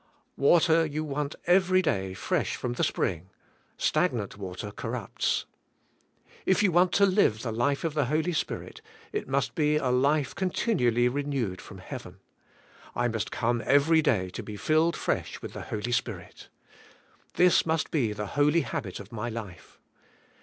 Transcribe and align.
Water 0.39 0.83
you 0.83 1.03
want 1.03 1.35
ever 1.45 1.79
day 1.79 2.15
fresh 2.15 2.55
from 2.55 2.73
the 2.73 2.83
spring; 2.83 3.29
stagnant 3.77 4.35
water 4.35 4.71
corrupts. 4.71 5.45
If 6.43 6.63
you 6.63 6.71
want 6.71 6.91
to 6.93 7.05
live 7.05 7.43
the 7.43 7.51
life 7.51 7.83
of 7.83 7.93
the 7.93 8.05
Holy 8.05 8.33
Spirit 8.33 8.81
it 9.13 9.27
must 9.27 9.53
be 9.53 9.75
a 9.75 9.91
life 9.91 10.33
continually 10.33 11.07
renewed 11.07 11.61
from 11.61 11.77
heaven. 11.77 12.17
I 12.95 13.09
must 13.09 13.29
come 13.29 13.61
every 13.63 14.01
day 14.01 14.31
to 14.31 14.41
be 14.41 14.57
filled 14.57 14.95
fresh 14.95 15.39
with 15.39 15.53
the 15.53 15.61
Holy 15.69 15.91
Spirit. 15.91 16.49
This 17.35 17.63
must 17.67 17.91
be 17.91 18.11
the 18.11 18.25
holy 18.25 18.61
habit 18.61 18.99
of 18.99 19.11
my 19.11 19.29
life. 19.29 19.77